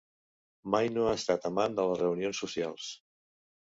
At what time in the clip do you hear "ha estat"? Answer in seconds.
1.09-1.47